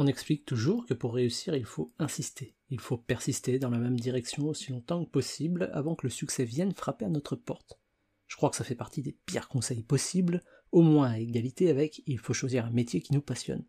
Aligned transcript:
On 0.00 0.06
explique 0.06 0.44
toujours 0.44 0.86
que 0.86 0.94
pour 0.94 1.12
réussir, 1.12 1.56
il 1.56 1.64
faut 1.64 1.92
insister, 1.98 2.54
il 2.70 2.78
faut 2.78 2.98
persister 2.98 3.58
dans 3.58 3.68
la 3.68 3.80
même 3.80 3.98
direction 3.98 4.46
aussi 4.46 4.70
longtemps 4.70 5.04
que 5.04 5.10
possible 5.10 5.70
avant 5.72 5.96
que 5.96 6.06
le 6.06 6.10
succès 6.10 6.44
vienne 6.44 6.72
frapper 6.72 7.06
à 7.06 7.08
notre 7.08 7.34
porte. 7.34 7.80
Je 8.28 8.36
crois 8.36 8.48
que 8.48 8.54
ça 8.54 8.62
fait 8.62 8.76
partie 8.76 9.02
des 9.02 9.18
pires 9.26 9.48
conseils 9.48 9.82
possibles, 9.82 10.44
au 10.70 10.82
moins 10.82 11.10
à 11.10 11.18
égalité 11.18 11.68
avec 11.68 12.00
il 12.06 12.20
faut 12.20 12.32
choisir 12.32 12.64
un 12.64 12.70
métier 12.70 13.00
qui 13.00 13.12
nous 13.12 13.20
passionne. 13.20 13.64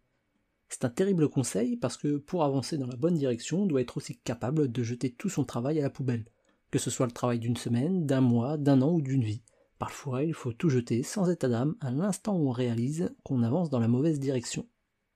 C'est 0.68 0.86
un 0.86 0.92
terrible 0.92 1.30
conseil 1.30 1.78
parce 1.78 1.98
que 1.98 2.18
pour 2.18 2.44
avancer 2.44 2.78
dans 2.78 2.86
la 2.86 2.96
bonne 2.96 3.16
direction, 3.16 3.64
on 3.64 3.66
doit 3.66 3.82
être 3.82 3.98
aussi 3.98 4.20
capable 4.20 4.72
de 4.72 4.84
jeter 4.84 5.12
tout 5.12 5.30
son 5.30 5.46
travail 5.46 5.80
à 5.80 5.82
la 5.82 5.90
poubelle, 5.90 6.26
que 6.70 6.78
ce 6.78 6.92
soit 6.92 7.08
le 7.08 7.12
travail 7.12 7.40
d'une 7.40 7.58
semaine, 7.58 8.06
d'un 8.06 8.22
mois, 8.22 8.56
d'un 8.58 8.84
an 8.84 8.94
ou 8.94 9.02
d'une 9.02 9.24
vie. 9.24 9.42
Parfois, 9.80 10.24
il 10.24 10.36
faut 10.36 10.54
tout 10.54 10.70
jeter 10.70 11.02
sans 11.02 11.28
état 11.28 11.50
d'âme 11.50 11.76
à 11.82 11.90
l'instant 11.90 12.38
où 12.38 12.50
on 12.50 12.52
réalise 12.52 13.16
qu'on 13.24 13.42
avance 13.42 13.72
dans 13.72 13.80
la 13.80 13.88
mauvaise 13.88 14.20
direction. 14.20 14.68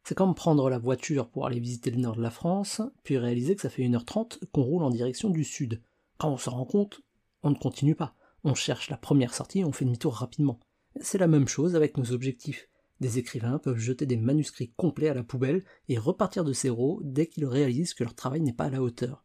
C'est 0.03 0.15
comme 0.15 0.35
prendre 0.35 0.69
la 0.69 0.79
voiture 0.79 1.29
pour 1.29 1.45
aller 1.45 1.61
visiter 1.61 1.89
le 1.89 2.01
nord 2.01 2.17
de 2.17 2.21
la 2.21 2.29
France, 2.29 2.81
puis 3.03 3.17
réaliser 3.17 3.55
que 3.55 3.61
ça 3.61 3.69
fait 3.69 3.83
1h30 3.83 4.39
qu'on 4.51 4.63
roule 4.63 4.83
en 4.83 4.89
direction 4.89 5.29
du 5.29 5.45
sud. 5.45 5.81
Quand 6.17 6.29
on 6.29 6.37
se 6.37 6.49
rend 6.49 6.65
compte, 6.65 7.01
on 7.41 7.51
ne 7.51 7.55
continue 7.55 7.95
pas. 7.95 8.15
On 8.43 8.53
cherche 8.53 8.89
la 8.89 8.97
première 8.97 9.33
sortie 9.33 9.59
et 9.59 9.65
on 9.65 9.71
fait 9.71 9.85
demi-tour 9.85 10.15
rapidement. 10.15 10.59
C'est 10.99 11.17
la 11.17 11.27
même 11.27 11.47
chose 11.47 11.75
avec 11.77 11.97
nos 11.97 12.11
objectifs. 12.11 12.67
Des 12.99 13.17
écrivains 13.17 13.59
peuvent 13.59 13.77
jeter 13.77 14.05
des 14.05 14.17
manuscrits 14.17 14.73
complets 14.75 15.07
à 15.07 15.13
la 15.13 15.23
poubelle 15.23 15.63
et 15.87 15.97
repartir 15.97 16.43
de 16.43 16.53
zéro 16.53 16.99
dès 17.03 17.27
qu'ils 17.27 17.45
réalisent 17.45 17.93
que 17.93 18.03
leur 18.03 18.13
travail 18.13 18.41
n'est 18.41 18.53
pas 18.53 18.65
à 18.65 18.69
la 18.69 18.81
hauteur. 18.81 19.23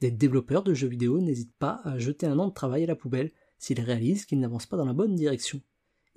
Des 0.00 0.10
développeurs 0.10 0.62
de 0.62 0.74
jeux 0.74 0.88
vidéo 0.88 1.20
n'hésitent 1.20 1.56
pas 1.58 1.80
à 1.84 1.98
jeter 1.98 2.26
un 2.26 2.38
an 2.38 2.48
de 2.48 2.54
travail 2.54 2.84
à 2.84 2.86
la 2.86 2.96
poubelle 2.96 3.32
s'ils 3.58 3.80
réalisent 3.80 4.26
qu'ils 4.26 4.40
n'avancent 4.40 4.66
pas 4.66 4.76
dans 4.76 4.84
la 4.84 4.92
bonne 4.92 5.16
direction. 5.16 5.60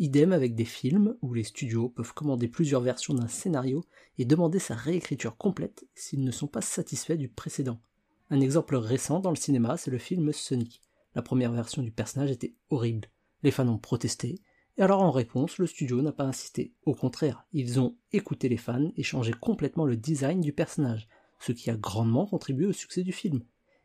Idem 0.01 0.33
avec 0.33 0.55
des 0.55 0.65
films 0.65 1.15
où 1.21 1.31
les 1.35 1.43
studios 1.43 1.87
peuvent 1.89 2.15
commander 2.15 2.47
plusieurs 2.47 2.81
versions 2.81 3.13
d'un 3.13 3.27
scénario 3.27 3.85
et 4.17 4.25
demander 4.25 4.57
sa 4.57 4.73
réécriture 4.73 5.37
complète 5.37 5.87
s'ils 5.93 6.23
ne 6.23 6.31
sont 6.31 6.47
pas 6.47 6.61
satisfaits 6.61 7.17
du 7.17 7.29
précédent. 7.29 7.79
Un 8.31 8.41
exemple 8.41 8.77
récent 8.77 9.19
dans 9.19 9.29
le 9.29 9.35
cinéma, 9.35 9.77
c'est 9.77 9.91
le 9.91 9.99
film 9.99 10.33
Sonic. 10.33 10.81
La 11.13 11.21
première 11.21 11.51
version 11.51 11.83
du 11.83 11.91
personnage 11.91 12.31
était 12.31 12.55
horrible. 12.71 13.09
Les 13.43 13.51
fans 13.51 13.67
ont 13.67 13.77
protesté, 13.77 14.39
et 14.75 14.81
alors 14.81 15.03
en 15.03 15.11
réponse, 15.11 15.59
le 15.59 15.67
studio 15.67 16.01
n'a 16.01 16.11
pas 16.11 16.23
insisté. 16.23 16.73
Au 16.87 16.95
contraire, 16.95 17.45
ils 17.53 17.79
ont 17.79 17.95
écouté 18.11 18.49
les 18.49 18.57
fans 18.57 18.91
et 18.97 19.03
changé 19.03 19.33
complètement 19.39 19.85
le 19.85 19.97
design 19.97 20.41
du 20.41 20.51
personnage, 20.51 21.07
ce 21.37 21.51
qui 21.51 21.69
a 21.69 21.77
grandement 21.77 22.25
contribué 22.25 22.65
au 22.65 22.73
succès 22.73 23.03
du 23.03 23.11
film. 23.11 23.43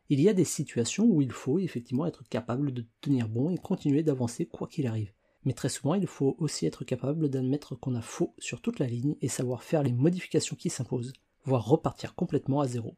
Il 0.09 0.19
y 0.19 0.29
a 0.29 0.33
des 0.33 0.45
situations 0.45 1.05
où 1.05 1.21
il 1.21 1.31
faut 1.31 1.59
effectivement 1.59 2.07
être 2.07 2.27
capable 2.27 2.73
de 2.73 2.87
tenir 3.01 3.29
bon 3.29 3.51
et 3.51 3.59
continuer 3.59 4.01
d'avancer 4.01 4.47
quoi 4.47 4.67
qu'il 4.67 4.87
arrive 4.87 5.13
mais 5.47 5.53
très 5.53 5.69
souvent 5.69 5.93
il 5.93 6.07
faut 6.07 6.35
aussi 6.39 6.65
être 6.65 6.83
capable 6.83 7.29
d'admettre 7.29 7.73
qu'on 7.75 7.95
a 7.95 8.01
faux 8.01 8.33
sur 8.37 8.59
toute 8.59 8.79
la 8.79 8.85
ligne 8.85 9.15
et 9.21 9.29
savoir 9.29 9.63
faire 9.63 9.81
les 9.81 9.93
modifications 9.93 10.57
qui 10.57 10.69
s'imposent, 10.69 11.13
voire 11.45 11.65
repartir 11.65 12.15
complètement 12.15 12.59
à 12.59 12.67
zéro. 12.67 12.97